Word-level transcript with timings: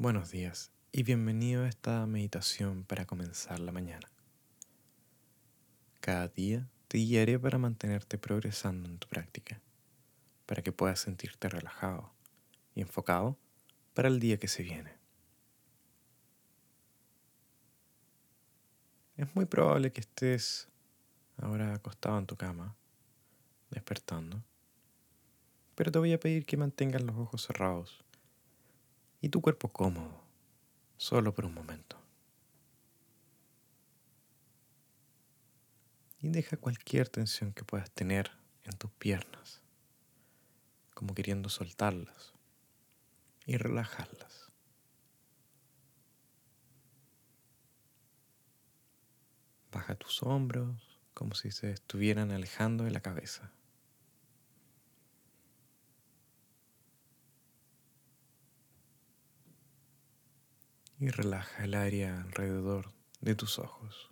Buenos 0.00 0.30
días 0.30 0.70
y 0.92 1.02
bienvenido 1.02 1.64
a 1.64 1.68
esta 1.68 2.06
meditación 2.06 2.84
para 2.84 3.04
comenzar 3.04 3.58
la 3.58 3.72
mañana. 3.72 4.08
Cada 5.98 6.28
día 6.28 6.70
te 6.86 6.98
guiaré 6.98 7.36
para 7.36 7.58
mantenerte 7.58 8.16
progresando 8.16 8.88
en 8.88 8.98
tu 8.98 9.08
práctica, 9.08 9.60
para 10.46 10.62
que 10.62 10.70
puedas 10.70 11.00
sentirte 11.00 11.48
relajado 11.48 12.12
y 12.76 12.82
enfocado 12.82 13.36
para 13.92 14.06
el 14.06 14.20
día 14.20 14.36
que 14.36 14.46
se 14.46 14.62
viene. 14.62 14.92
Es 19.16 19.34
muy 19.34 19.46
probable 19.46 19.90
que 19.90 20.02
estés 20.02 20.68
ahora 21.38 21.74
acostado 21.74 22.20
en 22.20 22.26
tu 22.26 22.36
cama, 22.36 22.76
despertando, 23.70 24.44
pero 25.74 25.90
te 25.90 25.98
voy 25.98 26.12
a 26.12 26.20
pedir 26.20 26.46
que 26.46 26.56
mantengas 26.56 27.02
los 27.02 27.16
ojos 27.16 27.44
cerrados 27.44 28.04
y 29.20 29.28
tu 29.28 29.40
cuerpo 29.40 29.68
cómodo, 29.68 30.22
solo 30.96 31.34
por 31.34 31.44
un 31.44 31.54
momento. 31.54 31.96
Y 36.20 36.28
deja 36.28 36.56
cualquier 36.56 37.08
tensión 37.08 37.52
que 37.52 37.64
puedas 37.64 37.90
tener 37.90 38.30
en 38.64 38.76
tus 38.76 38.90
piernas, 38.92 39.62
como 40.94 41.14
queriendo 41.14 41.48
soltarlas 41.48 42.34
y 43.46 43.56
relajarlas. 43.56 44.50
Baja 49.70 49.94
tus 49.94 50.22
hombros 50.22 50.98
como 51.14 51.34
si 51.34 51.50
se 51.50 51.70
estuvieran 51.72 52.30
alejando 52.30 52.84
de 52.84 52.90
la 52.90 53.00
cabeza. 53.00 53.52
Y 61.00 61.10
relaja 61.10 61.64
el 61.64 61.74
área 61.74 62.22
alrededor 62.22 62.92
de 63.20 63.34
tus 63.34 63.58
ojos. 63.58 64.10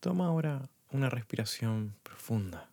Toma 0.00 0.26
ahora 0.26 0.68
una 0.90 1.08
respiración 1.08 1.94
profunda. 2.02 2.71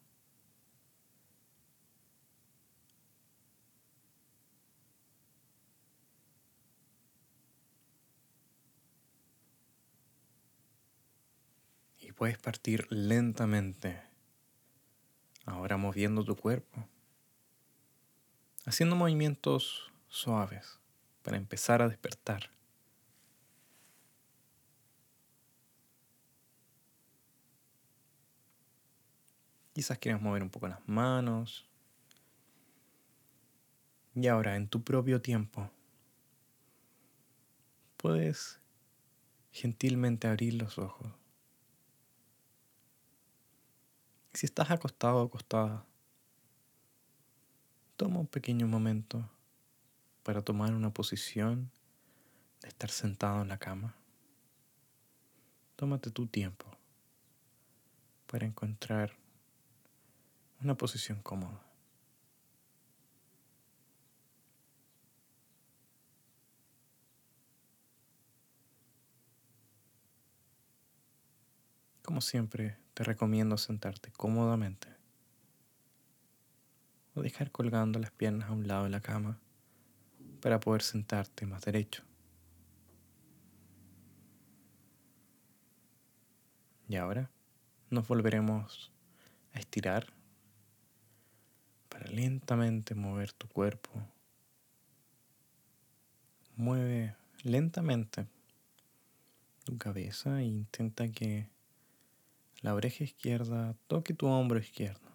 Puedes 12.19 12.37
partir 12.37 12.85
lentamente, 12.89 14.01
ahora 15.45 15.77
moviendo 15.77 16.25
tu 16.25 16.35
cuerpo, 16.35 16.85
haciendo 18.65 18.97
movimientos 18.97 19.89
suaves 20.09 20.79
para 21.21 21.37
empezar 21.37 21.81
a 21.81 21.87
despertar. 21.87 22.49
Quizás 29.71 29.97
quieras 29.97 30.21
mover 30.21 30.43
un 30.43 30.49
poco 30.49 30.67
las 30.67 30.85
manos. 30.89 31.69
Y 34.13 34.27
ahora, 34.27 34.57
en 34.57 34.67
tu 34.67 34.83
propio 34.83 35.21
tiempo, 35.21 35.71
puedes 37.95 38.59
gentilmente 39.53 40.27
abrir 40.27 40.55
los 40.55 40.77
ojos. 40.77 41.18
Si 44.39 44.45
estás 44.45 44.71
acostado 44.71 45.17
o 45.17 45.25
acostada, 45.25 45.83
toma 47.97 48.21
un 48.21 48.27
pequeño 48.27 48.69
momento 48.69 49.29
para 50.23 50.41
tomar 50.41 50.73
una 50.73 50.93
posición 50.93 51.69
de 52.61 52.69
estar 52.69 52.89
sentado 52.89 53.41
en 53.41 53.49
la 53.49 53.57
cama. 53.57 53.97
Tómate 55.75 56.09
tu 56.09 56.25
tiempo 56.25 56.67
para 58.27 58.45
encontrar 58.45 59.17
una 60.61 60.75
posición 60.75 61.21
cómoda. 61.21 61.61
Como 72.03 72.21
siempre, 72.21 72.77
te 72.99 73.05
recomiendo 73.05 73.57
sentarte 73.57 74.11
cómodamente 74.11 74.89
o 77.13 77.21
dejar 77.21 77.49
colgando 77.49 77.97
las 77.97 78.11
piernas 78.11 78.49
a 78.49 78.51
un 78.51 78.67
lado 78.67 78.83
de 78.83 78.89
la 78.89 78.99
cama 78.99 79.39
para 80.41 80.59
poder 80.59 80.81
sentarte 80.81 81.45
más 81.45 81.63
derecho. 81.63 82.03
Y 86.89 86.97
ahora 86.97 87.31
nos 87.89 88.05
volveremos 88.05 88.91
a 89.53 89.59
estirar 89.59 90.11
para 91.87 92.05
lentamente 92.07 92.95
mover 92.95 93.31
tu 93.31 93.47
cuerpo. 93.47 93.91
Mueve 96.57 97.15
lentamente 97.43 98.27
tu 99.63 99.77
cabeza 99.77 100.41
e 100.41 100.47
intenta 100.47 101.09
que 101.09 101.47
la 102.61 102.73
oreja 102.73 103.03
izquierda 103.03 103.75
toque 103.87 104.13
tu 104.13 104.27
hombro 104.27 104.59
izquierdo. 104.59 105.09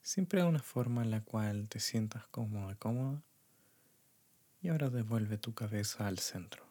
Siempre 0.00 0.40
de 0.40 0.48
una 0.48 0.62
forma 0.62 1.02
en 1.02 1.10
la 1.10 1.20
cual 1.20 1.68
te 1.68 1.80
sientas 1.80 2.26
cómodo 2.28 2.72
y 2.72 2.76
cómoda. 2.76 3.22
Y 4.62 4.68
ahora 4.68 4.88
devuelve 4.88 5.36
tu 5.36 5.52
cabeza 5.52 6.06
al 6.06 6.18
centro. 6.18 6.64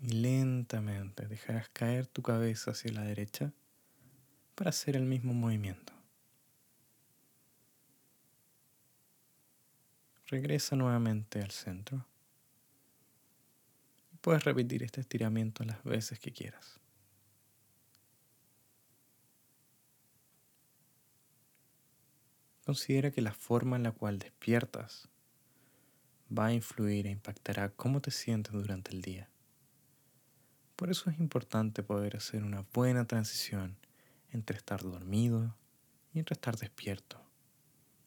Y 0.00 0.10
lentamente 0.10 1.26
dejarás 1.26 1.70
caer 1.70 2.06
tu 2.06 2.22
cabeza 2.22 2.72
hacia 2.72 2.92
la 2.92 3.02
derecha 3.02 3.52
para 4.54 4.70
hacer 4.70 4.96
el 4.96 5.04
mismo 5.04 5.32
movimiento. 5.32 5.94
Regresa 10.26 10.76
nuevamente 10.76 11.40
al 11.40 11.50
centro. 11.50 12.04
Puedes 14.28 14.44
repetir 14.44 14.82
este 14.82 15.00
estiramiento 15.00 15.64
las 15.64 15.82
veces 15.84 16.18
que 16.20 16.32
quieras. 16.32 16.78
Considera 22.66 23.10
que 23.10 23.22
la 23.22 23.32
forma 23.32 23.76
en 23.76 23.84
la 23.84 23.92
cual 23.92 24.18
despiertas 24.18 25.08
va 26.30 26.44
a 26.44 26.52
influir 26.52 27.06
e 27.06 27.10
impactará 27.10 27.70
cómo 27.70 28.02
te 28.02 28.10
sientes 28.10 28.52
durante 28.52 28.90
el 28.90 29.00
día. 29.00 29.30
Por 30.76 30.90
eso 30.90 31.08
es 31.08 31.18
importante 31.18 31.82
poder 31.82 32.14
hacer 32.14 32.44
una 32.44 32.66
buena 32.74 33.06
transición 33.06 33.78
entre 34.30 34.58
estar 34.58 34.82
dormido 34.82 35.56
y 36.12 36.18
entre 36.18 36.34
estar 36.34 36.58
despierto 36.58 37.18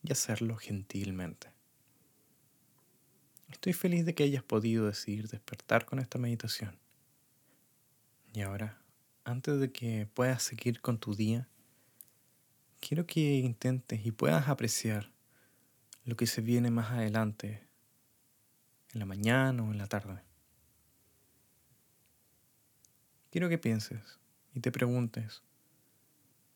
y 0.03 0.12
hacerlo 0.12 0.56
gentilmente. 0.58 1.60
Estoy 3.51 3.73
feliz 3.73 4.06
de 4.06 4.16
que 4.16 4.23
hayas 4.23 4.44
podido 4.44 4.88
decidir 4.88 5.28
despertar 5.28 5.85
con 5.85 6.00
esta 6.00 6.17
meditación. 6.17 6.79
Y 8.34 8.41
ahora, 8.41 8.81
antes 9.23 9.59
de 9.59 9.72
que 9.72 10.07
puedas 10.13 10.41
seguir 10.41 10.81
con 10.81 10.97
tu 10.97 11.16
día, 11.16 11.47
quiero 12.79 13.06
que 13.06 13.38
intentes 13.40 14.06
y 14.06 14.11
puedas 14.11 14.47
apreciar 14.47 15.11
lo 16.06 16.16
que 16.16 16.28
se 16.28 16.41
viene 16.41 16.72
más 16.72 16.91
adelante, 16.91 17.67
en 18.94 19.00
la 19.00 19.06
mañana 19.06 19.63
o 19.63 19.72
en 19.72 19.78
la 19.78 19.88
tarde. 19.88 20.22
Quiero 23.29 23.47
que 23.47 23.58
pienses 23.58 24.20
y 24.53 24.59
te 24.59 24.72
preguntes, 24.72 25.43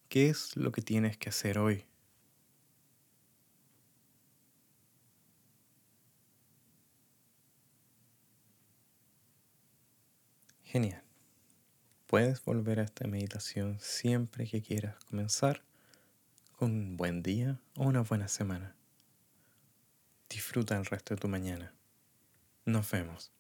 ¿qué 0.10 0.30
es 0.30 0.58
lo 0.58 0.72
que 0.72 0.82
tienes 0.82 1.18
que 1.18 1.30
hacer 1.30 1.58
hoy? 1.58 1.86
Genial. 10.66 11.04
Puedes 12.08 12.44
volver 12.44 12.80
a 12.80 12.84
esta 12.84 13.08
meditación 13.08 13.78
siempre 13.80 14.48
que 14.48 14.62
quieras 14.62 14.96
comenzar 15.06 15.64
con 16.58 16.72
un 16.72 16.98
buen 16.98 17.22
día 17.22 17.60
o 17.76 17.84
una 17.84 18.02
buena 18.02 18.28
semana. 18.28 18.76
Disfruta 20.28 20.76
el 20.76 20.86
resto 20.86 21.14
de 21.14 21.22
tu 21.22 21.28
mañana. 21.28 21.74
Nos 22.66 22.90
vemos. 22.90 23.35